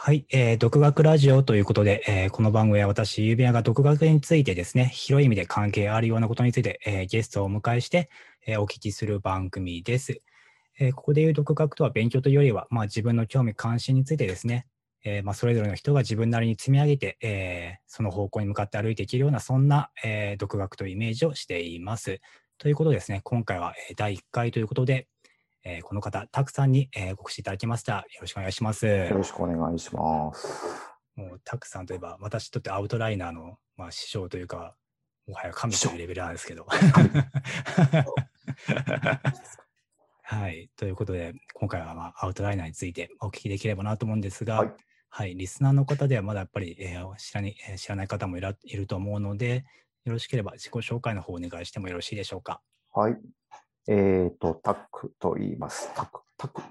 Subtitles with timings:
[0.00, 8.08] はい、えー、独学ラジオということで、えー、この番組は私、ゆうびやが独学についてですね、広い意味で関係あるようなことについて、えー、ゲストをお迎えして、
[8.46, 10.22] えー、お聞きする番組です。
[10.78, 14.68] えー、ここでいう独学とは勉強というよりは、まあ、自分の興味関心についてですね、
[15.04, 22.20] えーまあ、それぞれの人が自分なりに積み上げて、えー、その方向に向かって歩いていけるような、そんな、えー、独学というイメージをしています。
[22.58, 25.08] ということですね、今回は第1回ということで、
[25.64, 27.96] えー、この方、たくさんに、えー、ご越しいただきました。
[27.96, 28.86] よろしくお願いします。
[28.86, 30.48] よろしくお願いします。
[31.16, 34.76] もう、たくさんといえば、私にとってアウトライナーの、まあ、師匠というか、
[35.26, 36.66] もはや神というレベルなんですけど。
[40.22, 40.70] はい。
[40.76, 44.74] ということで、今回は、まあ、アウトライナーについてお聞きできればなと思うんですが、はい、
[45.10, 49.64] はい、リスナーの方ではまだやっぱり、えー、知らにえ知らない方もいらいると思うので、
[50.04, 52.62] よろしければ自己紹介の方お願いしてもよろしいでしょうか。
[52.92, 53.16] はい。
[53.88, 55.92] えっ、ー、と、タックと言います。
[55.94, 56.62] タック、タック、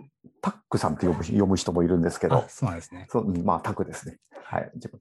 [0.42, 3.08] タックさんって読む読む人もいるんですけど、そうですね。
[3.10, 4.20] そうまあ、タクですね。
[4.44, 4.72] はい。
[4.76, 5.00] 自分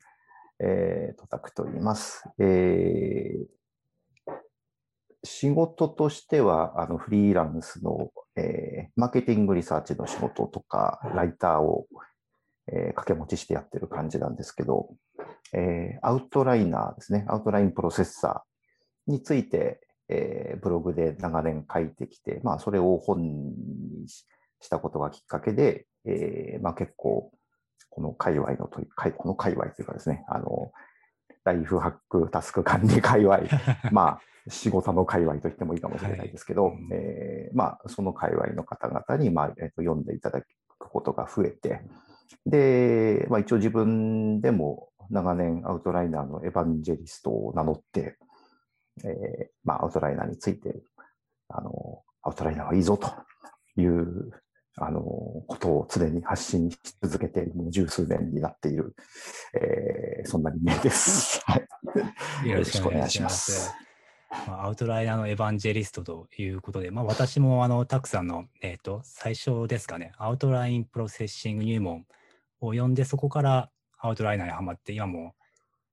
[0.58, 2.24] えっ、ー、と、タクと言います。
[2.38, 4.36] えー、
[5.22, 11.86] 仕事としては、あの、フリーランスの、えー、マーケティングリサーチの仕事とか、ライターを、
[12.68, 14.88] えー、掛け持ちしてやってる感じなんですけど、
[15.52, 27.32] えー、アウトライナーですね、アウトラインプロセッサーについて、えー、ブログで長年書いてきて、まあ、それを本にしたことがきっかけで、えー、まあ、結構、
[27.90, 28.80] この界隈のと、
[29.16, 30.72] この界隈というかですね、あの、
[31.44, 33.40] ライフハックタスク管理界隈、
[33.92, 40.46] まあ、仕事の界隈と言ってもいいかもしれないですけど、はい、えー、まあ、その界隈の方々に、まあ、えーと、読んでいただく
[40.78, 41.82] ことが増えて、
[42.44, 48.18] で、まあ、一応自分でも長年アウトライナーのエヴァンジェリストを名乗って、
[49.04, 50.82] えー、まあ、アウトライナーについて、
[51.48, 53.10] あの、アウトライナーはいいぞと
[53.80, 54.32] いう、
[54.78, 58.94] あの、ことを常に発信し続けて、もう十数年になっている、
[59.54, 61.42] えー、そんな人間です。
[62.44, 63.74] よろしくお願いします。
[64.46, 72.04] まあ、アウトライナーのエヴァンジェリストということで、まあ、私もあのたくさんの、えーと、最初ですかね、アウトラインプロセッシング入門
[72.60, 75.34] を読んで、そこからアウトライナーにはまって、今も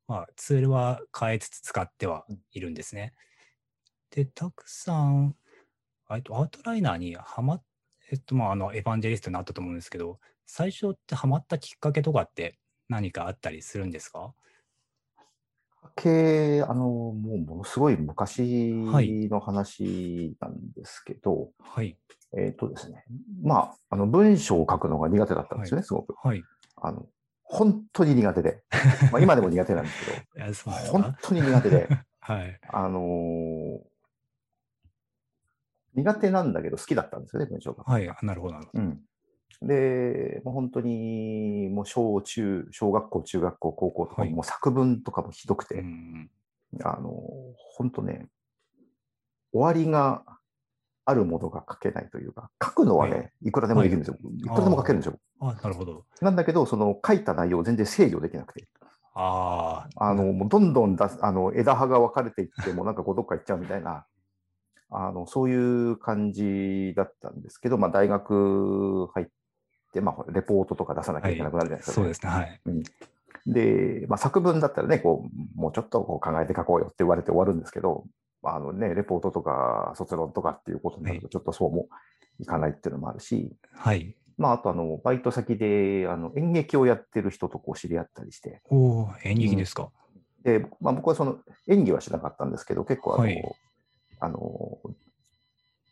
[0.07, 3.13] まあ、ツールは変えつつ使ってはいるんですね。
[4.11, 5.35] で、たくさん、
[6.07, 7.63] アウトライナーにはまっ、
[8.11, 12.59] えっと、まあ、あの、エヴァンジェリストになったと思うんですけど、最初ってはまったきっかけとかって
[12.89, 14.33] 何かあったりするんですか？
[15.95, 21.97] けあの、もうものすごい昔の話なんですけど、はい。
[22.37, 23.05] えっ、とですね、
[23.41, 26.15] まあ、あの文章を書くのが苦手だったんですよね、はい、すごく。
[26.21, 26.43] はい。
[26.75, 27.07] あの
[27.53, 28.63] 本当に苦手で、
[29.11, 30.05] まあ今でも苦手なんです
[30.35, 31.87] けど、 本当に苦手で、
[32.19, 33.81] はい、あのー、
[35.95, 37.83] 苦手なんだけど好きだったんですよね、文章が。
[37.83, 38.59] はい、なるほど。
[38.73, 39.01] うん、
[39.61, 45.83] で、もう本当に、もう小中、小学校、中学校、高校とか、もう作文とかもひどくて、
[46.83, 47.11] あの、
[47.75, 48.27] 本当ね、
[49.51, 50.23] 終わりが
[51.05, 54.17] あるものが書けないというか、書くのはね、はい、いくらでもできるんですよ。
[54.23, 55.19] はい、いくらでも書けるんですよ。
[55.41, 56.05] あなるほど。
[56.21, 58.67] なんだけど、その書いた内容を全然制御できなくて。
[59.15, 64.05] ああの、もうどんどん出す、あの、枝葉が分かれていって、もうなんかこうどっか行っちゃうみたいな、
[64.89, 69.27] あの、そういう感じだったんですけど、まあ大学入っ
[69.91, 72.61] て、まあレポートとか出さなきゃいけなくなるじゃないですか、ねはい、そうですね、はい。
[72.65, 72.83] うん
[73.45, 78.05] で、まあ、作文だったらね、こう、もうちょっとこう考えて書こうよって言われて終わるんですけど、
[78.43, 81.87] あのね、レポートとか卒論とかっていうことになると、ちょっとそうも
[82.39, 84.15] いかないっていうのもあるし、はい。
[84.37, 88.61] まあ、あと、あの、バイト先で、あの、演劇をやってる人とこう知り合ったりして。
[88.69, 89.91] お演劇ですか。
[90.45, 91.37] うん、で、まあ、僕はその、
[91.67, 93.55] 演技はしなかったんですけど、結構、あの、はい、
[94.19, 94.79] あの、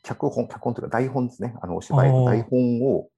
[0.03, 1.55] 脚本、脚本というか台本ですね。
[1.61, 3.09] あの、お芝居の台本を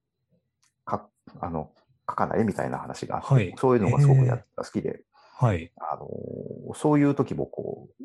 [0.86, 1.08] か、
[1.40, 1.72] あの、
[2.10, 5.04] 書かないみたいな話があって、はい、そういうのがすごくや好きで、
[5.38, 5.72] はい。
[5.78, 8.04] あの、そういう時もこう、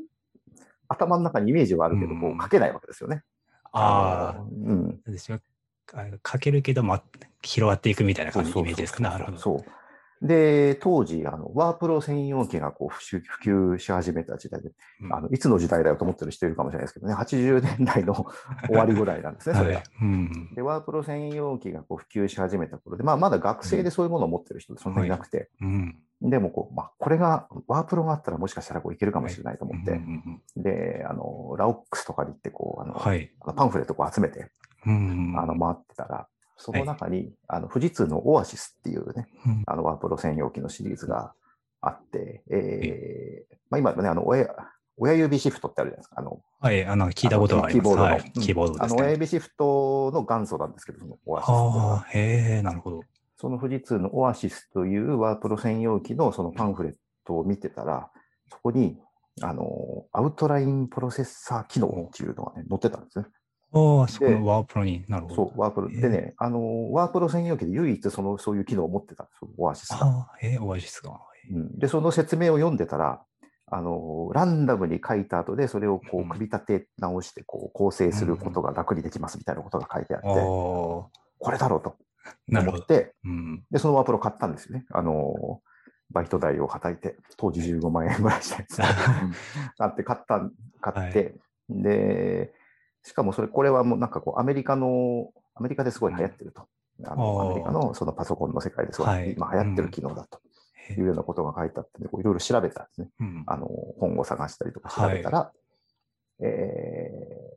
[0.89, 3.23] 頭の中にイメージはあるけど、もう書けないわけですよね。
[3.73, 5.01] ああ、うん。
[6.27, 7.03] 書けるけど、ま、
[7.43, 9.03] 広がっていくみたいな感じのイメージですか？
[9.03, 9.39] なるほど。
[9.39, 9.65] そう。
[10.21, 18.15] で、当時、あの、ワープロ専用機がこう普及し始めた時代で、うん、あの、いつの時代だよと思ってる人いるかもしれないですけどね、80年代の
[18.67, 30.01] 終わりぐらいなんですね、それうん、で、ワープロ専用機がこう普及し始めた頃で、まあ、まだ学生でそういうものを持ってる人そんなにいなくて、うん、でもこう、まあ、これが、ワープロがあったらもしかしたらこういけるかもしれないと思って、はい
[30.57, 34.51] で、あの、ラオックスとかに行ってこう、あの、はい、パンフレットを集めて、
[34.85, 36.27] あの、回ってたら、
[36.57, 41.33] その中に、はい、あの富士通のオアシスっていうね、うん、あのワープロ専用機のシリーズが
[41.81, 44.49] あって、えー、まあ、今ね、あの親
[44.97, 46.17] 親指シフトってあるじゃないですか。
[46.19, 47.85] あのはい、あの聞いたことがあります。
[47.85, 53.01] キーボードの、はい、キーボード、ね、あの親指シフトの元祖なんですけど、そのオアシスああ、へえ、なるほど。
[53.41, 56.95] その富士通のオアシスというワープロ専用機のそのパンフレッ
[57.25, 58.11] トを見てたら、
[58.51, 58.99] そこに、
[59.41, 63.27] あの、アウトラインプロセッサー機能っていうのがね、載ってたんですね。
[63.73, 65.35] ああ、そこのワープロになるほど。
[65.37, 65.89] そう、ワープロ。
[65.89, 69.99] でね、あの、ワープロ専用機で唯一その、そういう機能を持ってたんですよ、オアシスが。
[69.99, 71.21] ああ、えー、オアシスが。
[71.53, 73.23] うん、で、その説明を読んでたら、
[73.71, 81.11] あの、ランダムに書いた後で、それをこうんう、組み立て直して、こう、構成することが楽にできますみたいなことが書いてあって、ああ、こ
[81.53, 81.95] れだろうと
[82.47, 82.79] なるほ。
[83.71, 84.87] で、そのワープロ買ったんですよね。
[84.91, 85.61] あの、
[86.11, 88.79] バイト代をはたいて、当時15万円ぐらいしたやつ。
[88.79, 88.83] う
[89.29, 89.33] ん
[89.77, 91.35] 買って、買った、買って、
[91.69, 92.53] で、
[93.03, 96.67] しかもそれ、これはもうなんかこう、アメリカの、アメリカですごい流行ってると。
[97.05, 100.41] あのアメリカのそのパソコンの世界ですごい、はい今流行ってる機能だと
[100.75, 103.11] へいうようなことが書いてあって、こういろいろ調べたんですね。
[103.21, 103.45] うん。
[103.47, 103.69] あの、
[104.01, 105.53] 本を探したりとか調べたら、
[106.41, 107.48] えー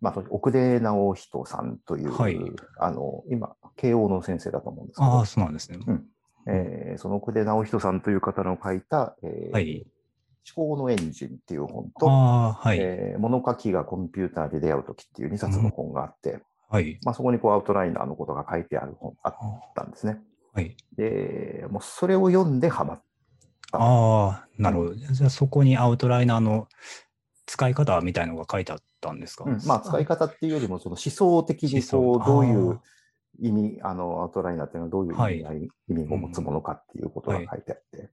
[0.00, 2.38] まあ、奥出直人さんという、はい
[2.78, 5.78] あの、今、慶応の先生だと思うんですけど、ああ、そうなんですね。
[6.46, 9.86] えーその奥出直人さんという方の書いた、えーはい。
[10.56, 12.12] 思考のエンジンっていう本と、あ
[12.48, 12.78] あ、はい。
[12.80, 16.98] えー物書きがコンピューターで出会うときっていう2冊の本があって、はい。
[17.04, 20.20] まあ、そこにこうアウトライナーのことが書いてある本あっあたんですね。
[20.52, 20.76] はい。
[20.96, 23.02] で、もうそれを読んでハマっ
[23.72, 24.94] ああ、なるほど。
[24.94, 26.68] じゃあそこにアウトライナーの
[27.46, 32.80] 使い方みたいのが書いてあったんですか、うんまあ、使い方っていうよりも、その思想的にこう、どういあう
[33.40, 38.10] 意味、あの、アウトライナーっていうのはどういう意味,、はい意味を持つものかっていうことが書いてあって、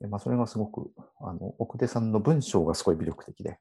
[0.00, 3.58] でまあ、それがすごく、あの、奥出さんの文章がすごい魅力的で。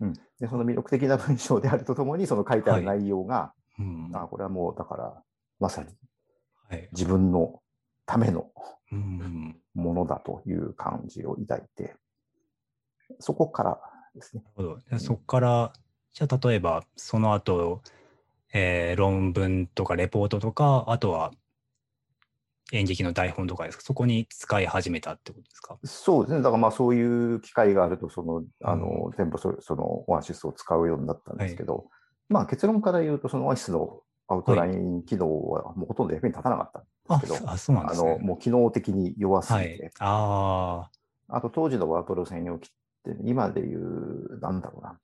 [0.00, 4.10] うんで、その魅力的な文章であるとともに、その書いてある内容が、うん。
[4.12, 5.22] あこれはもう、だから、
[5.60, 5.88] まさに
[6.68, 6.88] はい。
[6.92, 7.60] 自分の
[8.06, 8.50] ための
[8.90, 9.56] うん。
[9.74, 11.94] ものだという感じを抱いて、
[13.20, 13.80] そこから
[14.14, 14.42] ですね。
[14.44, 14.80] なるほど。
[14.80, 15.72] じゃあそこから、
[16.12, 17.82] じゃあ例えば、その後、
[18.54, 21.32] えー論文とかレポートとか、あとは
[22.72, 25.78] 演劇の台本とかですか、そこに使い始めたってことですか？
[25.84, 26.42] そうですね。
[26.42, 31.88] だからまあそういう機会があると、その、あの、全部そそのオアシスを使うようになったんですけど、
[32.28, 38.18] まあ結論から言うと、そのオアシスのアウトライン機能はもうほとんど役に立たなかったんあですけど、あ、そうなんですね。
[38.20, 39.92] もう機能的に弱すぎて、はい。
[39.98, 40.90] あ
[41.28, 42.70] あと当時のワープロ専用機
[43.10, 44.98] って、今で言う、なんだろうな。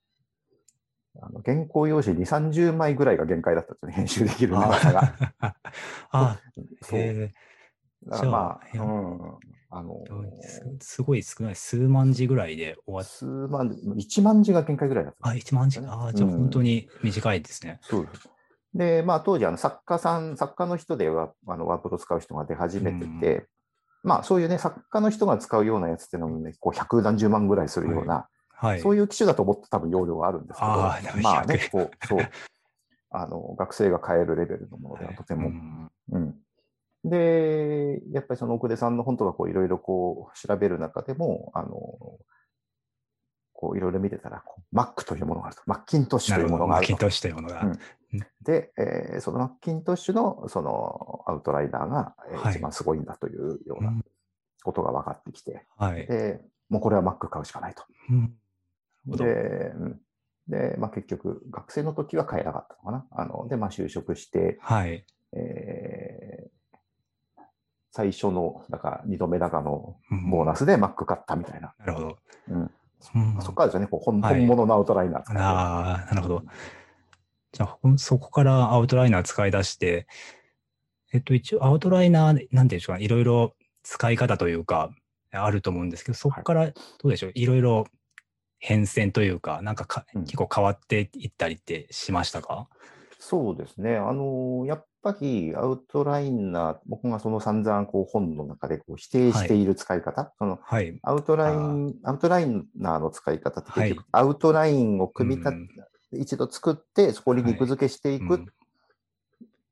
[1.21, 5.13] あの原稿用紙2、30枚ぐらいが限界だったんですよね、編集できる長さが。
[5.39, 5.55] あ。
[6.11, 6.39] あ、
[6.81, 6.99] そう。
[6.99, 7.33] へ
[8.05, 9.37] だからまあ、うん。
[9.71, 10.03] あの、
[10.43, 11.55] えすすごい少ない。
[11.55, 15.29] 数万字ぐらいで終わっ数万、1万字が限界ぐらいだった。
[15.29, 15.93] あ、1万字か。
[15.93, 17.79] ああ、じゃあうん本当に短いですね。
[17.83, 18.29] そうです。
[18.73, 23.47] で、まあ当時、あの作家さん、作家の人ではあのワープロ使う人が出始めてて、
[24.03, 28.79] まあそういうね、作家の人が使うようなやつっていうのもね、こう百何十万ぐらいするような、はい。
[28.81, 32.19] そういう機種だと思って多分容量があるんですけど、あまあね100、こう、そう、
[33.11, 35.91] あの、学生が買えるレベルのものではとても、うん。
[36.11, 36.35] うん。
[37.03, 41.69] で、やっぱりその奥出さんの本とかこういろいろこう調べる中でも、あの、
[43.59, 45.63] こういろいろ見てたら、こう Mac というものがあると。
[45.65, 46.35] マッキントッシュ。
[46.35, 46.93] というものがあると。
[46.93, 47.61] マッキントッシュというものが。
[47.61, 47.79] うん
[48.41, 52.15] で、えーそのマッキントッシュのそのアウトライナーが、
[52.49, 54.03] 一番すごいんだというよううなん
[54.63, 56.07] ことが分かってきて、はい。
[56.07, 56.39] で、
[56.69, 57.83] もうこれは Mac 買うしかないと。
[58.09, 58.33] うん
[59.05, 60.01] で、うん
[60.47, 63.05] で、まあ、結局、学生の時は買えなかったのかな。
[63.11, 65.05] あの、で、まあ、就職して、はい。
[65.33, 66.49] えー
[67.91, 71.73] 最初の、だから2度目だかのうんボーナスで Mac 買ったみたいな。
[71.79, 72.17] なるほど。
[72.49, 72.71] うん
[73.15, 73.37] うん。
[73.41, 74.39] そこからですよね、こう本はい。
[74.39, 76.43] 本物のアウトライナー使ってああ、なるほど。
[77.51, 80.07] じゃあ、そこからアウトライナー使い出して、
[81.11, 84.91] えっと、一応アウトライナー、なんていうんでしょうかね、いろいろ使い方というか、
[85.31, 87.85] あると思うんですけど、そこからどうでしょう、いろいろ
[88.59, 90.23] 変遷というか、なんかかうん。
[90.25, 92.67] 結構変わっていったりってしましたか、
[93.19, 93.97] そうですね。
[93.97, 99.65] あの、やっぱりアウトライナー、僕がその散々こう本の中でこう否定してい。
[99.65, 100.97] る使い方、そのはい。
[101.03, 102.47] アウトライン、アウトライ
[102.77, 108.45] ナーの使い方って結局、アウトラインを組み立て、一度作って、そこに肉付けしていく、うん。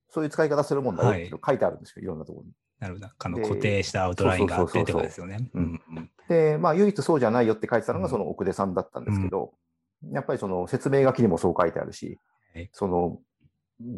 [0.10, 2.52] そういう使い方するもんだよってはい書いてあるんですよ、いろんなところに。
[2.80, 3.08] なるほど。
[3.08, 5.50] あので固定したアウトラインがあってってことですよね。
[6.28, 8.04] で、まあ、唯一そうじゃないよって書いてたのうん。
[8.04, 9.54] がその奥出さんだったんですけど、
[10.12, 12.20] やっぱりその説明書きにもそう書いてあるし
[12.58, 13.20] はい、その、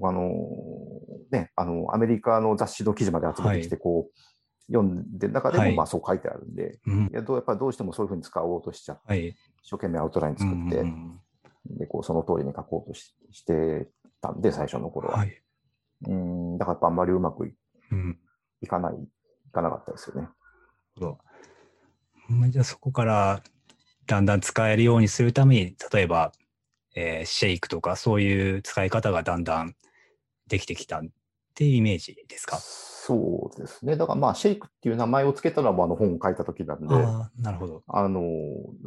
[0.03, 0.31] あの、
[1.31, 4.19] ね、あの、アメリカの雑誌の記事まで集めてきて、こう、
[4.71, 9.29] 読んでる中でも、はいまあそう書いてあるんで、うんいやどうやっぱりどうしてもそういうふうに使おうとしちゃって、はい。
[9.29, 11.19] 一生懸命アウトライン作って、うん
[11.65, 13.87] で、こう、その通りに書こうとしして
[14.21, 15.17] たんで、最初の頃は。
[15.17, 15.41] はい。
[16.07, 17.53] うん、だからあんまりうまくい
[17.91, 18.17] うん
[18.61, 20.29] いかない、いかなかったですよね。
[22.49, 23.41] じゃあそこから
[24.05, 26.31] だんだん使えるようにするために、例えば、
[26.95, 29.75] えーシェイクとかそういう使い方がだんだん
[30.47, 31.01] できてきたっ
[31.53, 32.57] ていうイメージですか？
[32.57, 33.95] そうですね。
[33.97, 36.87] だからまあ、シェイクっていう名前を付けたのはあの本を書いた時なんで、
[37.41, 37.83] なるほど。
[37.87, 38.21] あの、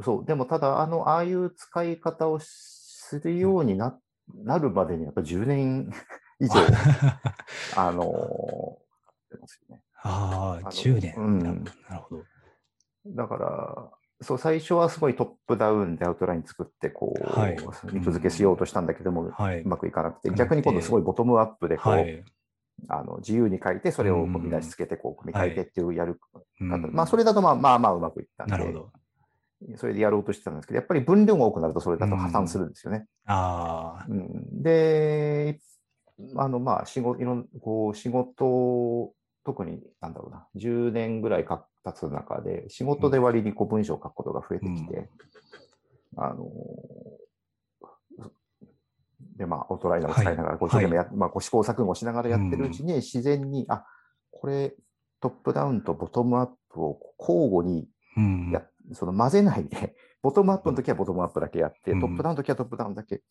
[0.04, 3.98] そう、でもただ、あの、ああいう使い方をするようにな,、
[4.44, 5.92] なるまでにやっぱり10年
[6.38, 6.54] 以上、
[7.76, 8.78] あの。
[10.04, 11.14] ああ、の10年。
[11.16, 11.64] うんなる
[12.02, 12.24] ほど。
[13.06, 13.90] だから、
[14.22, 17.56] そう、最初はすごいトップダウンでアウトライン作って、こう、はい。
[17.92, 19.60] 肉付けしようとしたんだけども、はい。
[19.60, 22.24] うまくいかなくて、逆に今度すごいボトムアップで、こう、はい。
[22.88, 26.18] あの自由に書いて、それを見出しつけて、こう、組み替えてっていうやる
[26.60, 28.92] うん方、まあ、それだとまあまあまあうまくいったんで、なるほど。
[29.76, 33.06] それでやろうとしてたんですけど、やっぱり分量が多くなるとそれだと破綻するんですよね。
[33.26, 34.62] ああ、うん。
[34.62, 35.60] で、
[36.36, 39.12] あの、まあ、仕事、いろん、こう、仕事、
[39.44, 45.08] 特に、なんだろうな、10年ぐらいか経つ中で、仕事で割にこう文章を書くことが増えてきて、
[46.16, 46.48] あの、
[49.36, 53.84] で、まあ、アウトライナーを使いながら、こう一生懸命や、まあ、こう試行錯誤しながらやってるうちに、自然に、あ、
[54.30, 54.74] これ、
[55.20, 58.50] トップダウンとボトムアップを交互にうん。
[58.52, 62.00] やその混ぜないで、 ボトムアップの時はボトムアップだけやって、うん。
[62.00, 63.22] トップダウンの時はトップダウンだけ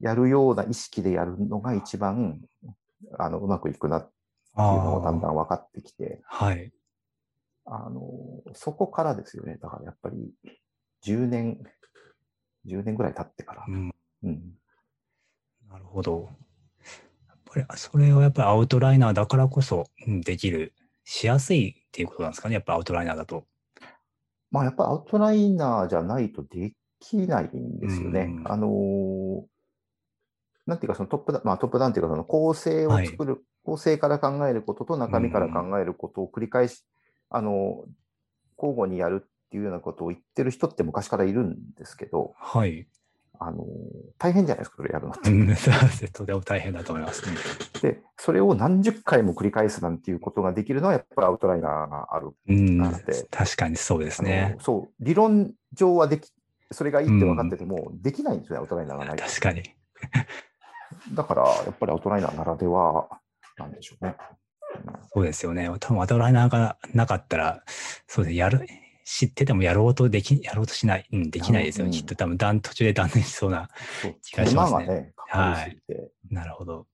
[0.00, 2.40] やるような意識でやるのが一番
[3.18, 4.17] あのうまくいくなって
[4.62, 6.72] いうのがだんだあん分かってきて、あ、はい。
[7.64, 8.02] あの
[8.54, 9.58] そこからですよね。
[9.60, 10.32] だからやっぱり
[11.04, 11.58] 10年、
[12.66, 13.70] 10年ぐらい経ってからう。
[13.70, 13.94] ん。
[14.24, 14.54] うん、
[15.70, 16.30] なるほど。
[17.28, 20.74] やっぱり、それはやっぱりアウトライナーだからこそうんできる、
[21.04, 22.54] しやすいっていうことなんですかね。
[22.54, 23.46] やっぱアウトライナーだと。
[24.50, 28.22] まあやっぱアウトライナーじゃないとできないんですよね。
[28.22, 29.46] うんあの
[30.66, 36.84] なんていうかそのトップダウン、まあトップダウンっていうかその構成を作る、構成から考えることと中身から考えることを繰り返し、
[37.30, 37.84] あの、
[38.56, 42.86] 交互にやるっていうようなことを言ってる人って昔からいるんですけど、はい。
[43.40, 43.64] あの、
[44.18, 46.10] 大変じゃないですか、それやるのって。
[46.12, 47.22] とても大変だと思います。
[47.80, 52.30] で、それを何十回も繰り返すなんていうことができるのはやっぱりアウトライナーがある。
[52.48, 54.60] うんなので、確かにそうですあねの。
[54.60, 56.32] そう、理論上はでき、
[56.72, 59.24] それがいいって分かってても、できないんですよね、アウトライナーがないと。
[59.24, 59.62] 確かに。
[61.14, 63.08] だから、やっぱりアウトライナーならでは
[63.58, 64.16] なんでしょうね。
[65.12, 65.68] そうですよね。
[65.80, 67.62] 多分アウトライナーがなかったら、
[68.06, 68.66] そうですね、やる、
[69.04, 71.86] 知っててもやろうとでき、やろうとしない、うん、できないですよ。
[71.86, 73.68] うんきっと多分断途中で断念しそうな。
[74.22, 76.10] 気がしますねね、かかりすぎて。
[76.30, 76.86] なるほど。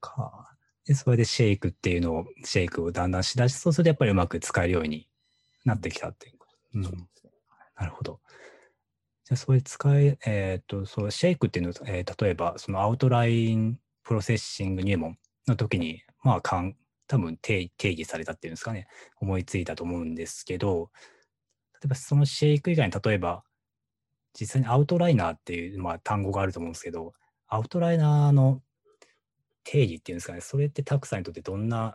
[0.00, 0.56] か。
[0.84, 5.08] で、それでシェイクっていうのを、シェイクをだんだんしだし、そうするとやっぱりうまく使えるように
[5.64, 6.38] なってきたっていう。
[6.74, 7.08] うん
[7.76, 8.20] なるほど。
[9.24, 16.76] じゃあ、それ使え、えっ、と、そう、シェイクっていうのは、えー例えば、そのアウトラインプロセッシング入門の時に、まあ、かん
[17.08, 18.86] 多分定定義されたっていうんですかね、
[19.20, 20.90] 思いついたと思うんですけど、
[21.74, 23.44] 例えばそのシェイク以外に、例えば、
[24.38, 27.12] 実際にアウトライナーっていう、まあ、単語があると思うんですけど、
[27.48, 28.62] アウトライナーの
[29.64, 31.94] 定義っていうんですかね、それってたくさんにとってどんな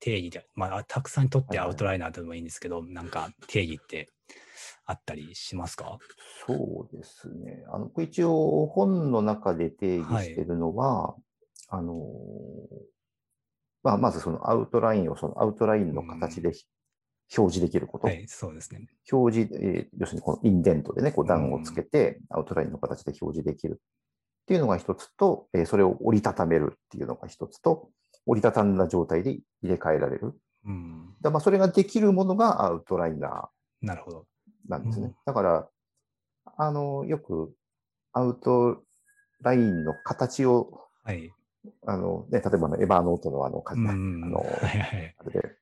[0.00, 1.68] 定義で、まあ、たくさんにとってはいはい。
[1.68, 4.10] アウトライナーでもいいんですけど、なんか定義って
[4.84, 5.98] あったりしますか？
[6.46, 7.64] そうですね。
[7.72, 11.16] あの、一応本の中で定義してるのは、
[11.74, 12.06] あの、
[13.82, 16.52] まあ、まずそのアウトラインをそのアウトラインの形で
[17.36, 18.06] 表示できること。
[18.06, 18.86] はい、そうですね。
[19.10, 23.80] 表示、えー要するにこのインデントでね、こう段をつけて、アウトラインの形で表示できる
[24.42, 27.90] っていうのが一つと、えーそれを折りたためるっていうのが一つと、
[28.26, 30.34] 折りたたんだ状態で入れ替えられる。
[30.66, 33.50] うん、だまあそれができるものがアウトライナ
[33.82, 34.26] なるほど。
[34.66, 35.06] ーなんですね。
[35.06, 35.68] うんだから、
[36.56, 37.52] あの、よく
[38.12, 38.82] アウト
[39.40, 41.32] ラインの形を、はい。
[41.86, 45.14] あの、ね、例えばあのエヴァーノートのあの、あのはいはい。
[45.18, 45.56] あれで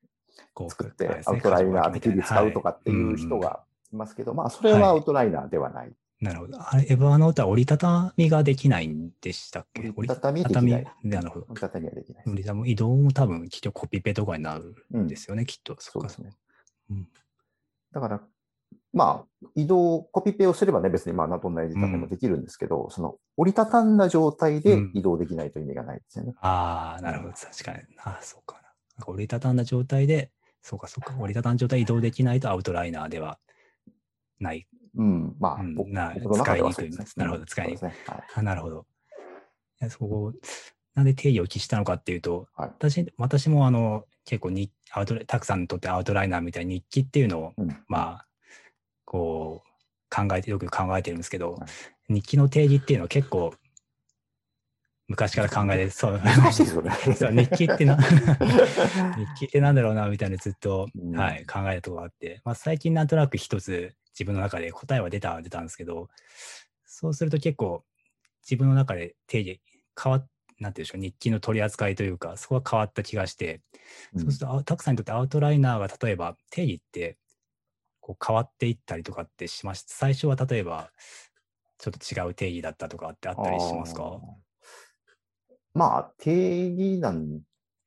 [0.68, 3.61] 作ってアウトライナー的に使うとかっていう人が
[3.92, 5.92] いますけど、まあそれはアウトライナーではない。
[6.21, 6.59] なるほど。
[6.61, 9.92] あれ、エヴァーノートは折りたたみができないんでしたっけ？
[9.97, 11.11] 折りたたみできない折りたたみ？
[11.11, 11.47] なるほど。
[11.49, 12.25] 折りたたみはできない。
[12.26, 15.76] 折りたたみ移動も多分、きっとコピペとかになるうんんですよね、きっと。
[15.80, 16.37] そっかそうですね。
[16.90, 17.09] うん
[17.92, 18.23] だから、
[18.92, 26.34] まあ、移動、コピペをすればね、別にまあ、どんな折りたたみもできるんですけど、その折りたたんだ状態でうん移動できないと意味がないですよね。
[26.40, 27.32] ああ、なるほど。
[27.32, 27.78] 確かに。
[27.99, 28.61] ああ、そうか
[28.99, 29.06] な。
[29.06, 30.30] 折りたたんだ状態で、
[30.62, 31.16] そうか、そうか。
[31.18, 33.38] 折りたたんだ状態で移動できないとアウトライナーでは
[34.38, 34.66] ない。
[34.94, 37.25] うん、まあ、うん僕の中では使いにくいそうですね。
[37.25, 37.94] なるほど使いにくいね。
[38.06, 38.22] はい。
[38.34, 38.87] あなるほど。
[39.80, 40.32] いやそこ、
[40.94, 48.26] なんで定義を記したのかっていうと、はい私私もあの結構にアウトラたくさんにとってアウトライナーみたいに日記っていうのを、うんまあ、
[49.12, 49.69] こう
[50.14, 51.66] 考えて、よく考えてるんですけど、は
[52.09, 52.14] い。
[52.14, 53.54] 日記の定義っていうのは結構
[55.07, 57.99] 昔から考えて、そう、 日記ってな
[59.16, 61.16] 日記ってなんだろうなみたいなずっと、うん。
[61.16, 66.09] はい、考えたところがあって、まあ、最近なんとなく一つ自分の中で答えは出たは出たんですけど
[66.85, 67.85] そうすると結構
[68.42, 69.61] 自分の中で定義
[70.02, 70.28] 変わっ
[70.62, 73.61] なんていうんでしょう、日記の取り扱いというか、そこが変わった気がして、
[74.14, 74.21] うん。
[74.23, 77.19] そうするとあ、たくさんにとってアウトライナーが例えば定義って
[78.02, 79.94] こう変わっていったりとかってしました。
[79.94, 80.90] 最初は例えば、
[81.78, 84.21] ちょっと違う定義だったとかってあったりしますか？
[85.75, 87.40] まあ、定義なん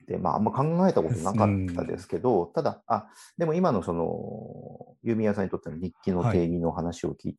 [0.08, 7.38] て、まあ、あんま考えたことなかったですけど、ただ、あ、でも今のその、郵便屋さんにとっての日記の定義の話を聞い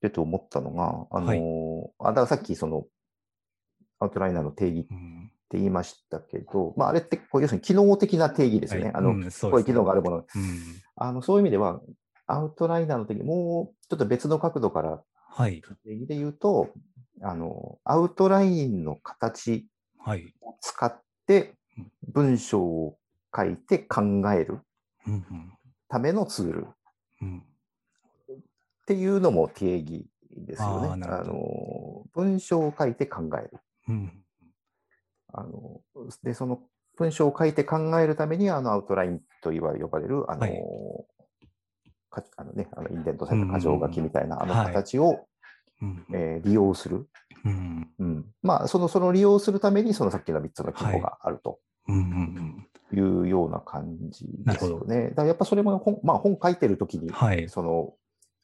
[0.00, 1.38] てて思ったのが、あの、はい。
[2.00, 2.84] あ、だからさっきその、
[4.00, 4.88] アウトライナーの定義
[5.52, 8.90] っうんて言いましたけど、まあ、あれってこう、要するに機能的な定義ですよね。
[8.94, 10.16] あの、はいうんそうこういう機能があるもの。
[10.18, 10.24] うん
[10.96, 11.80] あの、そういう意味では、
[12.26, 15.02] アウトライナーの定義、もうちょっと別の角度から
[15.34, 16.70] はい、定義で言うと、
[17.22, 19.66] あの、アウトラインの形
[19.98, 20.34] はい。
[20.40, 21.54] を使って
[22.12, 22.98] 文章を
[23.34, 24.58] 書いて考える
[25.88, 26.66] ためのツール
[27.22, 30.06] うんっていうのも定義
[30.36, 31.06] ですよね。
[31.06, 33.50] あの文章を書いて考える。
[33.88, 34.21] うん
[35.32, 35.80] あの
[36.22, 36.60] で、その
[36.96, 40.52] 文章を書いて考えるために、あのアウトラインと言わ呼ばれる、あの、はい。
[42.10, 44.66] かあのね、あのインデントされた箇条書きみたいなあのはい。
[44.66, 45.26] 形を、
[45.80, 47.08] うんえー利用する。
[47.44, 47.90] うん。
[47.98, 51.58] うん、まあ、その、その利用するために、そのさっきの3つの機能があると。
[51.88, 55.08] うんうんいうような感じですよね。
[55.10, 57.48] だからやっぱそれも本、まあ、本書いてるときに、はい。
[57.48, 57.94] その、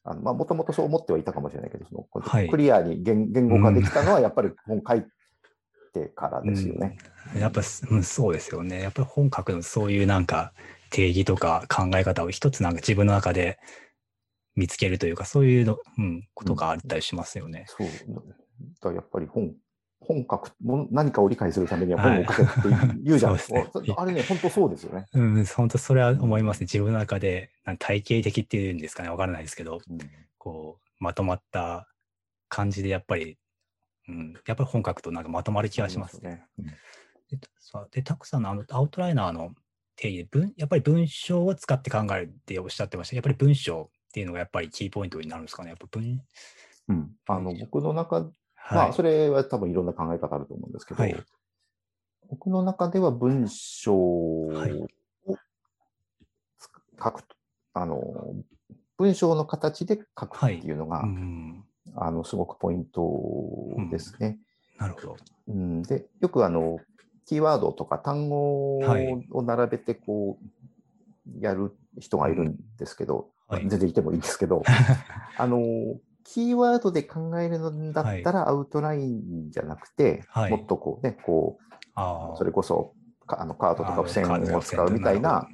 [0.03, 5.05] あのまあ、もともとそう思ってはいたかもしれないけど、そのクリアに言言語化できたのは、やっぱり本書い
[5.91, 6.97] てからですよね。
[7.37, 8.81] やっぱ、うん、そうですよね。
[8.81, 10.53] やっぱり本書くのそういうなんか
[10.89, 13.59] 定義とか考え方を一つなんか自分の中で
[14.55, 17.65] 見つけるというか、そういうの、うん、ことがあったりしますよね。
[17.67, 17.87] そう。
[18.81, 19.53] だやっぱり本、
[20.01, 22.51] 本書く、も何かを理解するためには本を書けって
[23.03, 23.37] 言うじゃん。
[23.39, 25.05] そうですねあれね、本当そうですよね。
[25.13, 26.65] うん、本当それは思いますね。
[26.65, 29.97] 自分の中でなん体系的っていうんですかね、わからないですけど、うん
[30.37, 31.87] こう、まとまった
[32.47, 33.37] 感じでやっぱり、
[34.09, 36.43] うん、やっぱり本書くとなんかまとまる気がしますね。
[36.57, 36.77] ね。
[37.29, 39.51] で、さでたくさんのあのアウトライナーの
[39.95, 43.15] 定義で文、やっぱり文章を使って考えるっておっしゃってました。
[43.15, 45.69] やっぱり文章っていうのがやっぱりキーポイントになるんですかね。
[45.69, 46.21] やっぱ文、
[46.87, 47.11] うん。
[47.27, 48.75] あの、僕の中、はい。
[48.75, 51.15] まあ、それは多分いろんな考え方あると思うんですけど、はい
[52.29, 54.51] 僕の中では文章を
[57.03, 57.35] 書くと、
[57.73, 58.35] あの、
[58.97, 64.37] 文章の形で書くっていうのが、うん、あの、すごくポイントですね。
[64.77, 65.17] なるほど。
[65.47, 66.79] うん、で、よくあの、
[67.25, 69.27] キーワードとか単語はい。
[69.31, 73.67] を並べてこう、やる人がいるんですけど、はい。
[73.69, 74.63] 全然いてもいいんですけど、
[75.37, 75.59] あの、
[76.23, 80.51] キーワードで考えるのだったらアウトラインじゃなくて、はい。
[80.51, 81.57] もっとこうね、こ
[81.95, 82.93] あう、それこそ
[83.25, 85.47] かあのカードとか付箋を使うみたいな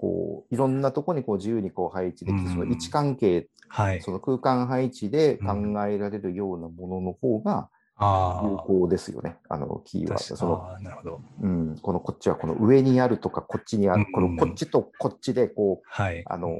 [0.00, 4.00] こう、いろんなとこにこう自由にこう配置できて、うんその位置関係、はい。
[4.00, 5.54] その空間配置で考
[5.86, 9.36] えられるようなものの方が有効ですよね。
[9.50, 10.36] あの、キーワード。
[10.36, 11.20] そのなるほど。
[11.42, 16.24] うん、このこっちはこの上にあるとか、こっちにある、こうんのこっちとこっちで、こう、はい。
[16.26, 16.56] あの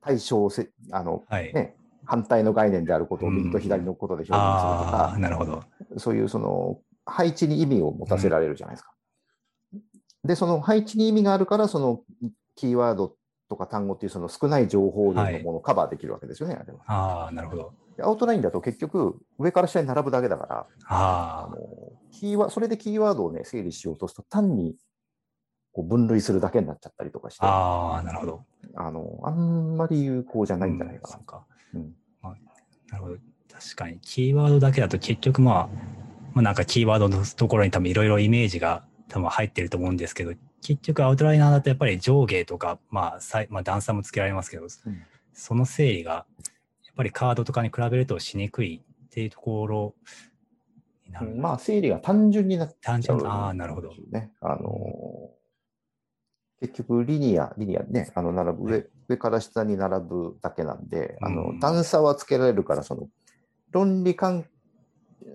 [0.00, 1.52] 対象せ、あの、はい。
[1.52, 5.62] ね、反対の概念であることをうん右と左のことで表現するとか、なるほど。
[5.98, 8.92] そういうその配置に意味を持たせられるじゃないですか。
[10.28, 12.02] で、その配置に意味があるから、その
[12.54, 13.16] キーワード
[13.48, 16.80] とか単語っていうその少ない情報量のものをカバーできるわけですよね、あれは。
[16.86, 17.72] ああ、なるほど。
[17.96, 21.56] でアウトラインだと結局、上から下に並ぶだけだから、ああの
[22.12, 24.76] キーワそれでキーワードをね、整理しようとすると、単に
[25.72, 28.44] こう分類するだけになっちゃったりとかして、あ、あああ、なるほど。
[28.76, 31.24] のあんまり有効じゃないんじゃないかなうん。
[31.24, 31.46] か。
[31.72, 32.34] うんまあ
[32.90, 33.16] なるほど。
[33.50, 35.68] 確かに、キーワードだけだと結局まあ、
[36.34, 44.66] まあ、なんかキーワードのところに多分いろいろイメージが多分入ってると思うんですけど、結局アウトライナーだとやっぱり上下とか、まあ、さいまあ、段差もつけられますけど、
[45.32, 46.26] その整理が、
[46.84, 49.94] やっぱりカードとかに比べるとしにくいっていうところ
[51.06, 51.34] になる。
[51.36, 53.30] まあ、整理が単純になっ単純、ちゃう。
[53.30, 53.92] ああ、なるほど。
[54.10, 54.32] ね。
[54.40, 55.30] あの
[56.60, 63.08] 結局、リニア、リニアね、あの、並ぶ、上、上から下に並ぶだけなんで、あうの、ん段差はつけられるから、その、
[63.70, 64.44] 論理関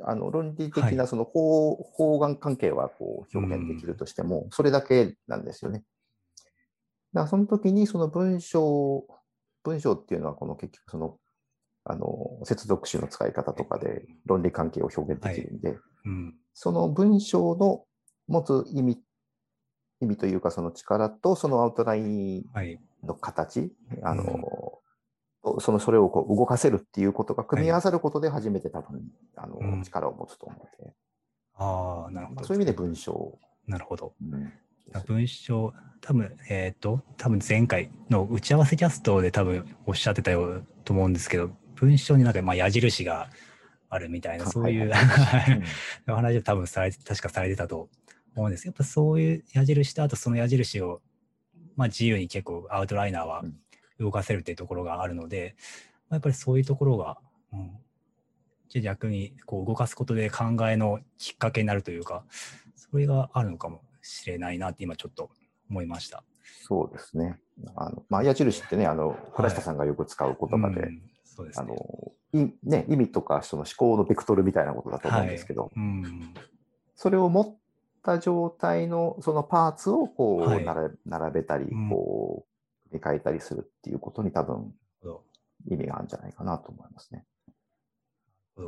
[0.05, 5.83] あの論理的はなその法,、法眼関係はこう表現できるとしても、それだけなんですよね。
[7.13, 9.05] だからその時にその文章、
[9.63, 11.17] 文章っていうのはこの結局その、
[11.85, 16.35] あの、接続詞の使い方とかで論理関係を表現できるんで、うん。
[16.53, 17.83] そその文章の
[18.27, 19.01] 持つ意味、
[20.01, 22.79] 意味というかその力とそのアウトラインはい。
[23.03, 24.79] の形、あの、
[25.59, 29.01] そのそれをこう動かせるっていうことが組み合わさることで初めて多分、
[29.35, 29.83] あのうん。
[29.83, 30.93] 力を持つと思うので、
[31.55, 32.35] ああ、なるほど。
[32.37, 34.13] まあそういう意味で文章、なるほど。
[34.21, 34.53] うん。
[35.05, 43.29] 文章、多分えっ、と、多分前回の打ち合わせキャストで多分おっしゃってたよと思うんですけど、文章になんかまあ矢印が
[43.89, 45.61] あるみたいな、そういう、はい
[46.09, 47.89] お話で多分されて、確かされてたと
[48.35, 51.01] 思うんですやっぱそういう矢印と、あとその矢印を、
[51.75, 53.62] まあ自由に結構アウトライナーはうん
[54.03, 55.55] 動かせるっていうところがあるので、
[56.09, 57.17] まあやっぱりそういうところが、
[57.51, 62.23] うん、逆にこう動かすことで考えのきっかけになるというか、
[62.75, 65.29] それがあるのかもしれないなって今ちょっと
[65.69, 66.23] 思いました。
[66.67, 67.39] そうですね。
[67.75, 71.01] あの、まあ、矢印ってね、あの、倉下さんがよく使う言葉で、うん。
[71.23, 71.75] そうですあね。
[72.33, 76.33] の、いね、意味とかその思考のベクトルみたいなことだと思うんですけど、うん、
[76.95, 77.57] それを持っ
[78.03, 80.65] た状態のそのパーツをこう、はい。
[81.05, 82.45] 並べたりうん、こ
[82.97, 84.73] う、組み替えたりするっていうことに多分
[85.69, 87.25] 意味があるんじゃないかなと思いますね。
[88.57, 88.67] なん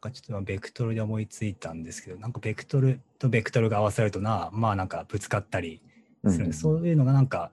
[0.00, 5.82] かちょっと今ベクトルで思いついたんですけど、なんかベクトルとベクトルが合わさるとな、まあなんかぶつかったり
[6.24, 7.50] するんで、うんそういうのがなんか、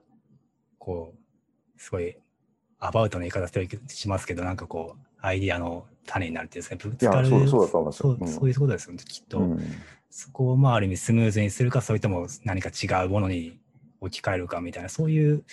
[0.78, 1.14] こ
[1.76, 2.16] う、すごい、
[2.78, 3.48] アバウトな言い方
[3.88, 7.28] しますけど、なんかこう、アイディアの種になるっていうんですかね、ぶつかる。
[7.28, 8.10] そうそうそ
[8.42, 9.38] ういうことですよね、きっと。
[9.38, 9.60] うん
[10.08, 13.58] そこをまあある意味スムーズにするか、それとも何か違うものに
[14.00, 15.44] 置き換えるかみたいな、そういう、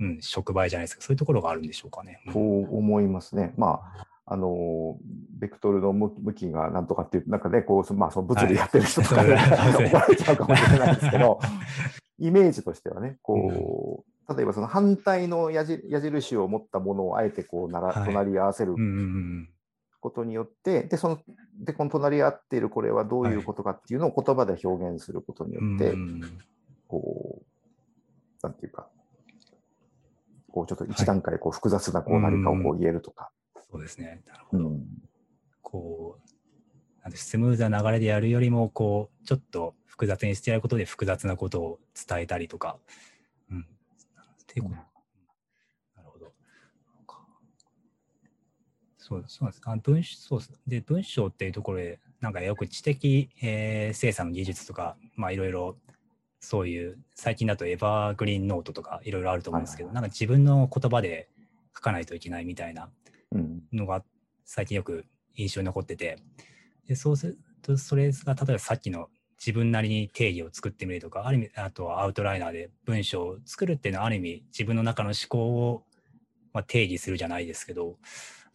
[0.00, 2.20] うん、触媒じゃないですか、そういうところがあるんでしょうかね。
[2.26, 2.32] うん。
[2.32, 3.54] と思いますね。
[3.56, 4.98] まあ、あの、
[5.38, 11.40] ベクトルの向きがなんとかっていう、なんかね、こう、まあ、その物理やってる人とかで、はい怒られちゃうかもしれないですけど、
[12.18, 18.04] イメージとしてはね、こう、例えばその反対の矢印を持ったものをあえてこうなら、はい。
[18.06, 19.48] 隣り合わせるうんうんうん
[20.00, 21.18] ことによって、で、その、
[21.58, 26.38] で、この隣り合っているこれはどういうことかっていうのを言葉で表現することによって、うんうん。
[26.86, 27.44] こう、
[28.42, 28.88] なんていうか、
[30.56, 33.30] こうちょっと一段階こう複雑なこう何かをこう言えるとか。
[33.70, 34.22] そうですね。
[34.26, 34.68] なるほど。
[34.68, 34.86] うん
[35.60, 42.78] こう、なんてスムーズな流れでやるよりも、こう、ちょっと複雑にしてやることで複雑なことを伝えたりとか。
[43.50, 43.60] うん。
[43.60, 43.64] っ
[44.46, 44.74] ていうこと。
[44.76, 44.78] うん
[45.96, 46.24] なるほど。
[46.24, 46.30] な
[47.02, 47.26] んか
[48.96, 49.60] そうそうです。
[49.66, 50.60] あ文章そうです。
[50.68, 55.76] で、文章っていうところで、なんかよく知的、えー生産の技術とか、まあいろいろ、
[56.40, 61.28] そういう、最近だとエバーグリーンノートとかいろいろあると思うんですけど、はいなんか自分の言葉で
[61.74, 62.90] 書かないといけないみたいな
[63.32, 63.62] うん。
[63.72, 64.04] のが
[64.44, 66.18] 最近よく印象に残ってて、
[66.86, 75.82] でそうすると、それが例えばさっきの自分なりに定義を作ってみるとか、ある意味、あとはアウトライナーで文章を作るっていうのはある意味自分の中の思考を、
[76.52, 77.96] まあ、定義するじゃないですけど、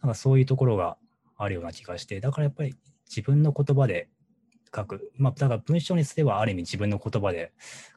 [0.02, 0.96] なんかそういうところが
[1.36, 2.74] あるような気がして、だからやっぱり
[3.08, 4.08] 自分の言葉で
[4.74, 7.52] 書く、まあ、だから文章にすればある意味自分の言葉で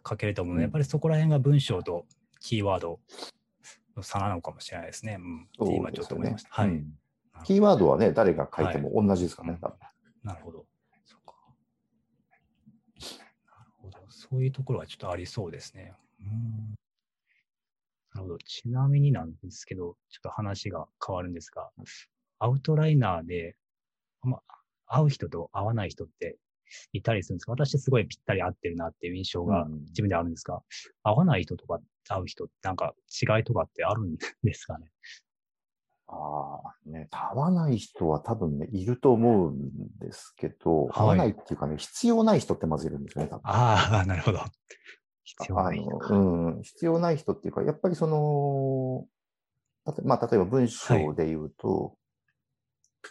[0.07, 2.05] 書けると思うので、うんやっぱりそこら辺が文章と
[2.39, 2.99] キーワード
[3.95, 5.17] の差なのかもしれないですね。
[5.59, 6.49] うん、今ちょっと思いました。
[6.51, 6.69] はい。
[6.69, 6.93] うん
[7.43, 9.77] キーワードはね、誰が書いても同じですからね、多分
[10.23, 10.65] なるほど。
[11.05, 11.33] そうか。
[12.97, 13.99] なるほど。
[14.09, 15.93] そういうところはちょっとありそうですね。
[16.21, 16.75] うん
[18.13, 18.37] なるほど。
[18.39, 21.69] ちなみになんですけど、ちょっと話が変わるんですが、
[22.39, 23.57] アウトライナーで、
[24.23, 24.55] まあ、
[24.87, 26.37] 会う人と会わない人って
[26.93, 27.51] いたりするんですか？
[27.51, 30.61] 私すごいぴったり合ってるなっていう印象がうん自分であるんですが、
[31.03, 34.87] 会わない人とか会う人なんか違いとかってあるんですかね？
[36.07, 39.57] ああ、ね、合わない人は多分ね、いると思うん
[39.99, 43.41] ですけど、合わないっていうかね、必要ない人ってまずいるんですよね、多分。
[43.45, 44.39] ああ、 なるほど。
[45.23, 46.07] 必要ないのか。
[46.13, 49.07] あのうん、必要ない人っていうか、やっぱりその、
[49.83, 51.97] たとまあ、例えば文章で言うと、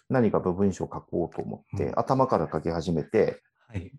[0.08, 3.92] 何か文章を書こうと思って、うん頭から書き始めて、はい。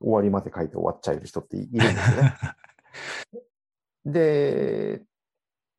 [0.00, 2.34] 終わりまで書いて終わっちゃえる人っているんですよね。
[4.04, 5.02] で、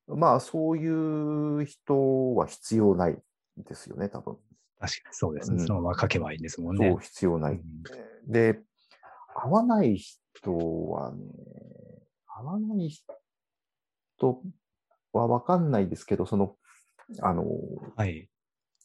[0.08, 3.18] まあ、そういう人は必要ない
[3.58, 4.38] ですよね、多分。
[4.80, 5.62] 確かにそうですね。
[5.62, 6.90] うんそのまま書けばいいんですもんね。
[6.90, 7.54] そう、必要ない。
[7.54, 7.84] うん
[8.28, 8.60] で、
[9.36, 10.58] 合わない人
[10.90, 11.24] はね、
[12.26, 14.42] 合わない人
[15.14, 16.56] はわかんないですけど、その、
[17.22, 17.46] あの、
[17.96, 18.30] はい。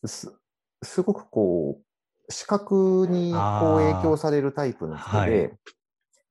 [0.04, 0.34] す、
[0.82, 5.30] すごくこう、視覚にこう影響されるタイプの人で、はい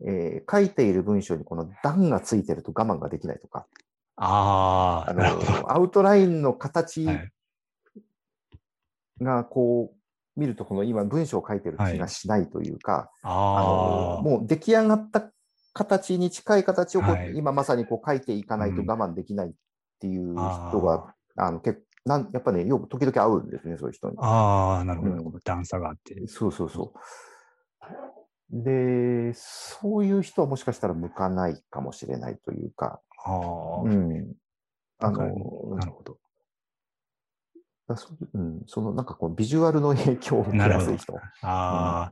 [0.08, 3.68] えー書いている文章にこの段がついてると我慢ができないとか、
[4.16, 5.14] ああ。
[5.14, 7.32] の、アウトラインの形はい。
[9.22, 15.30] がこう、見るとこの今文章を書いてる気がしないというか、ああのあ、もう出来上がった
[15.74, 17.34] 形に近い形をこう、はい。
[17.36, 18.88] 今まさにこう書いていかないとうん。
[18.90, 19.52] 我慢できないっ
[20.00, 24.18] ていう人が、あの結なんやっぱね、よく時々会うんですね、そういう人に。
[24.20, 25.14] ああ、なるほど。
[25.14, 26.28] うん段差があって。
[26.28, 27.00] そうそうそう。
[28.52, 34.34] で、そういう人はもしかしたら向かないかもしれないというか、ああ、うん。
[35.00, 36.18] あの、なるほど。
[37.88, 41.16] だそうん、そのなんかこうビジュアルの影響を受けやすい人。
[41.42, 42.12] あ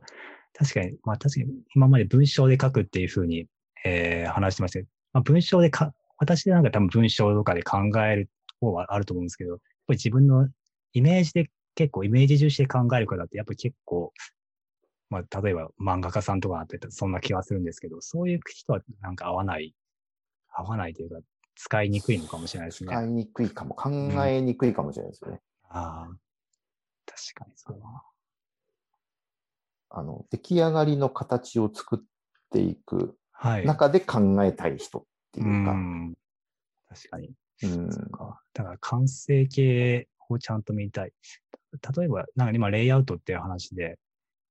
[0.54, 3.46] 確かに、まあ確かに今まで文章で書くっていうふうに、
[3.84, 10.48] えー話してましたけど、まあ、文章でか、私でなんか多分文章とかで考える方はあると思うんですけど、ぱり自分の
[10.92, 14.12] イメージで結構イメージ重視で考える方って、やっぱり結構、
[15.10, 19.74] まあ、例えば漫画家さんとかってそんな気はするんですけど、そういう人はなんか合わない、
[20.52, 21.16] 合わないというか、
[21.56, 22.90] 使いにくいのかもしれないですね。
[22.90, 23.90] 使いにくいかも、考
[24.26, 25.40] えにくいかもしれないですよね。
[25.70, 26.16] ああ、
[27.06, 28.02] 確かにそうだな。
[29.90, 31.98] あの、出来上がりの形を作っ
[32.50, 33.66] ていくはい。
[33.66, 36.14] 中で考えたい人っていうか、ん。
[36.88, 37.30] 確かに。
[37.62, 38.40] うんそっか。
[38.54, 41.12] だから完成形をちゃんと見たい。
[41.96, 43.98] 例えば、なんか今、レイアウトっていう話で、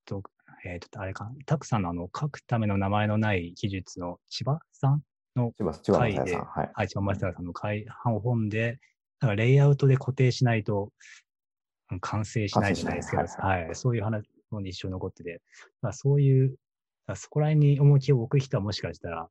[0.05, 0.21] と
[0.65, 5.03] えっ、と、あれかな、たくさんのあの、書くための名前のない技術の千葉さん
[5.35, 6.45] の、千葉千葉さん。
[6.45, 6.71] はい。
[6.73, 8.79] はい、千葉マスターさんの会本で、
[9.19, 15.41] なんかレイアウトで固定しないと、うん完成しないじゃないですけど、完成しないはい、そういう話も一生残ってて、
[15.81, 16.57] まあ、そういう、
[17.05, 19.29] まあそこら辺に重きを置く人はもしかしたら、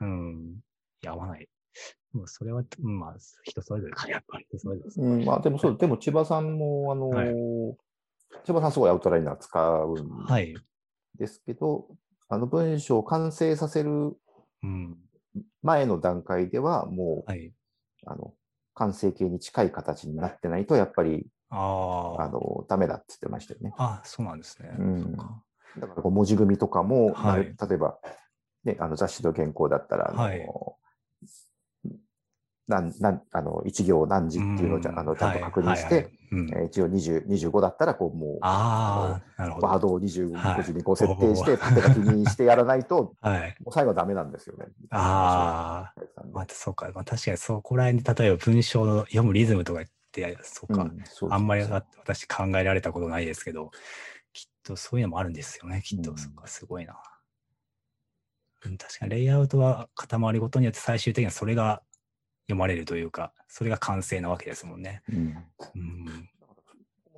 [0.00, 0.60] うん、
[1.06, 1.48] 合わない。
[2.12, 5.00] もうそれは、うんまあ、人それぞれか、やっぱり人それぞれです。
[5.00, 7.34] うん、まあでもそう、でも千葉さんも、あのはい
[8.44, 10.54] 千葉さんすごいアウトライナー使うんはい。
[11.18, 11.86] ですけど、
[12.28, 14.16] あの文章を完成させる
[14.62, 14.96] うん。
[15.62, 17.52] 前の段階では、もう、はい。
[18.06, 18.34] あの、
[18.74, 22.22] 完成形に近い形になってないと、やっぱり、ああ。
[22.22, 23.72] あの、ダメだって言ってましたよね。
[23.76, 24.74] あ、そうなんですね。
[24.78, 25.16] うん
[25.78, 27.98] だから文字組みとかも、はい例えば、
[28.64, 30.40] ね、あの雑誌の原稿だったら、あの、はい
[32.68, 36.10] なんなんあの一行何字っていうのをちゃ,、あのちゃんと確認して、
[36.66, 39.66] 一応20 25だったら、こうもう、ああ、なるほど。
[39.66, 43.56] ワードを25はい字にこう設定して、縦書きにしてやらないと、 はい。
[43.64, 44.66] もう最後はダメなんですよね。
[44.90, 46.90] ああ、まあ、そうか。
[46.94, 50.86] まあ、確かにそこら辺で、例えば文章の読むリズムとかって、そうか。
[51.30, 53.70] あんまり私考えられたことないですけど、
[54.34, 56.10] きっとそういうのもあるんですよね、きっと。
[56.10, 57.00] うんそっか、すごいな。
[58.66, 61.82] うん、確かにレイアウトは塊ごとによって最終的にはそれが
[62.48, 65.02] 読まれるというか、それが完成なわけですもんね。
[65.12, 66.30] うんうん。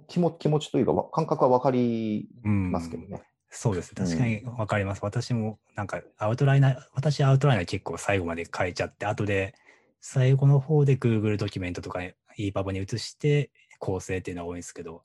[0.09, 3.23] 気も気持ちというか、わ感覚は分かりうん、ますけどね。
[3.49, 3.95] そうです。
[3.95, 5.01] 確かにわかります。
[5.03, 9.55] 私もなんかアウトライナー、私アウトライナー結構最後まで書いちゃって、後で
[10.01, 12.01] 最後の方で Google ドキュメントとか
[12.39, 15.03] EPUB に移して構成っていうのが多いんですけど、やっ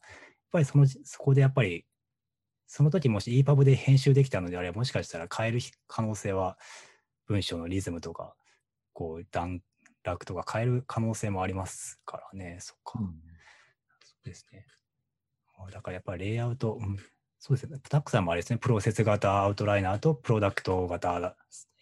[0.51, 1.85] ぱりその、そこでやっぱり、
[2.67, 6.57] その時もし EPUB で編集できたのであれば、もしかしたら変える可能性は
[7.27, 8.35] 文章のリズムとか、
[8.93, 9.61] こう段
[10.13, 12.57] 落とか変える可能性もありますからね。
[12.59, 12.99] そっか。
[12.99, 13.05] そ
[14.23, 14.65] うですね。
[15.57, 16.97] あだからやっぱりレイアウト、うん、
[17.39, 17.79] そうですね。
[17.89, 21.35] タックさんもあれですね、プロセス型アウトライナーとプロダクト型だ。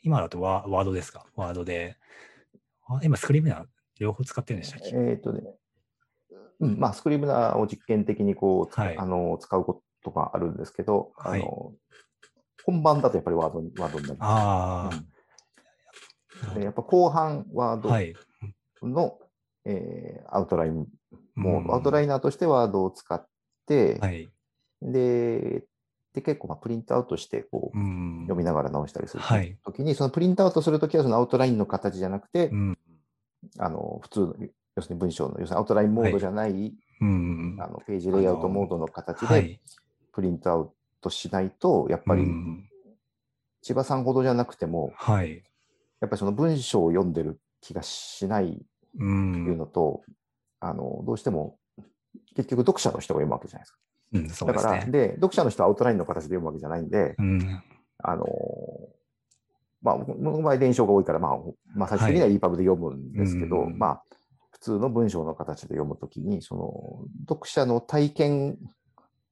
[0.03, 1.25] 今だとワワードですか？
[1.35, 1.97] ワードで。
[2.87, 3.65] あ今、 Scrivener
[3.99, 5.41] 両方使ってるんでしたっけ、えっ、とね、
[6.59, 11.73] うん、まあ、 Scrivener を実験的にこう、つはいあの使うことがあるんですけど、はいあの
[12.65, 14.29] 本番だとやっぱりワードにワードになります。
[14.29, 15.05] ああ、うんで
[16.61, 18.13] やっぱ後半ワードはい。
[18.81, 19.17] の、
[19.65, 20.87] えーアウトライン
[21.35, 23.25] も、うんアウトライナーとしてワードを使っ
[23.67, 24.29] て、はい。
[24.81, 25.63] で
[26.13, 28.21] で結構まあプリントアウトしてこう、うん。
[28.23, 32.77] 読みながら直したりするはいときに、そのプリントアウトするときはそのアウトラインの形じゃなくて、うん。
[33.57, 34.35] あの普通の、
[34.75, 37.57] 要するに文章の、要するにアウトラインモードじゃない、うん。
[37.59, 39.59] あのページレイアウトモードの形ではい。
[40.11, 42.69] プリントアウトしないと、やっぱりうん
[43.61, 45.41] 千葉さんほどじゃなくても、はい。
[46.03, 48.97] やっぱりその文章を読んでる気がしないう。
[48.97, 50.03] っていうんのと、
[50.59, 51.57] あのどうしても
[52.35, 53.79] 結局読者の人が読むわけじゃないですか。
[54.13, 57.63] うん、そうだから、で読者の人はアウトラインの形で読むわけじゃないんで、うん。
[58.03, 58.25] あの
[59.81, 61.37] まあ、僕の場合、伝承が多いから、まあ、
[61.75, 64.03] まあ、最終的には EPUB で読むんですけど、うんまあ、
[64.51, 68.57] 普通の文章の形で読むときに、その、読者の体験、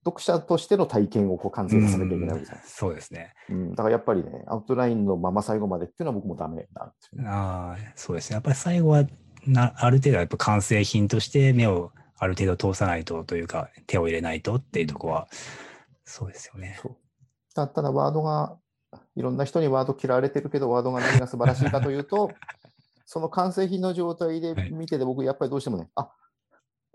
[0.03, 3.33] 読者としての体験をこう完成させなきゃいけないわけじゃないですそうですね。
[3.47, 3.53] か。
[3.53, 7.29] うん、だからやっぱりね、アウトラインのまま最後までっていうのは僕もダメなんですよね。
[7.29, 8.35] ああ、そうですね。
[8.35, 9.05] やっぱり最後は
[9.45, 15.27] な、ある程度やっぱ完成品として目をある程度通さないとというか、手を入れないとっていうところは、
[16.05, 16.79] そうですよね。
[16.81, 16.97] そう
[17.53, 18.57] たただ、ワードが、
[19.15, 22.31] いろんな人にワード嫌われてるけど、ワードが何が素晴らしいかというと、
[23.05, 26.11] その完成品の状態で見てて、僕、やっぱりどうしてもね、あ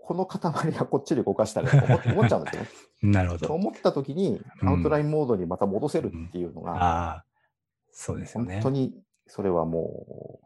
[0.07, 0.39] この塊
[0.71, 2.69] はこっちで動かしたらと思思っちゃうんですよね。
[3.11, 3.53] なるほど。
[3.53, 7.25] 思ったときに、うんアウトラインモードにまた戻せるっていうのが、ああ、
[7.91, 8.69] そうですよね本当。
[8.69, 8.93] に
[9.25, 10.39] それはも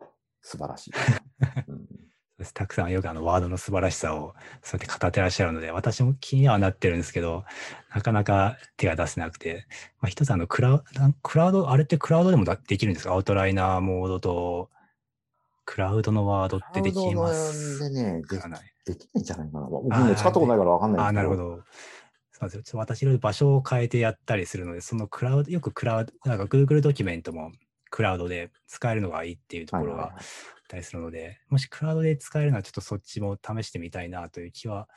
[0.00, 0.04] う
[0.42, 0.92] 素晴らしい。
[1.68, 1.86] うん
[2.52, 7.44] たくさんよくあのワードの素晴らしさをそうやって語ってらっしゃるので、私も気にはなってるんですけど、
[7.94, 9.66] なかなか手が出せなくて、
[10.02, 13.14] まあ、一つあのクラウなんクラウド、あれってクラウドでもだできるんですか？
[13.14, 14.68] アウトライナーモードと、
[15.66, 19.66] クラウドのワードってできますクラウドでねでかないできないんじゃないかな。
[19.66, 21.12] 僕あーね、使ったことないからわかんないああ。
[21.12, 21.42] なるほど。
[21.42, 27.50] そうなんですよちょっと私いろいろ場所を変えてやったりするので、そのクラウド、よくクラウド、なんか Google ドキュメントも
[27.90, 30.26] クラウドで使えるのがいいっていうところがあはいはいはいっ
[30.68, 34.88] たりするので、もしクラウドで使えるならちょっとそっちも試してみたいなという気は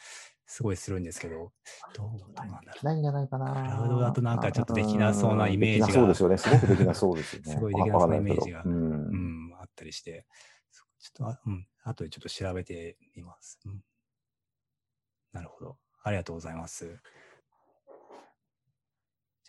[0.45, 1.51] すごいするんですけど、
[1.95, 3.53] どうなんだろできないんじゃないかな。
[3.53, 6.37] クラウドだとなんかちょっとできなそうなイメージがそうですよね。
[6.37, 7.51] すごくできなそうですよね。
[7.53, 9.49] すごいできなそうなイメージがわかんううん。
[9.51, 10.58] ん、あったりして、そ
[10.99, 13.59] ちょっとあ、うん、後でちょっと調べてみます。
[13.65, 13.81] うん、
[15.33, 15.77] なるほど。
[16.03, 16.99] ありがとうございます。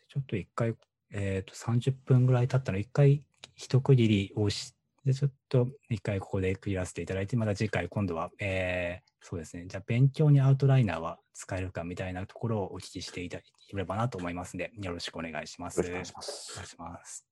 [0.09, 0.75] ちょっと一回、
[1.13, 9.67] えっ、と、30分ぐらい経ったので、一回一区切りをし、で、ちょっと一回ここで区切らせていただいて、また次回今度は、えーそうですね。
[9.67, 15.81] じゃあ、勉強にアウトライナーは使えるかみたいなところをお聞きしていただければなと思いますので、よろしくお願いします。
[15.81, 17.30] よろしくお願いしますお願いします。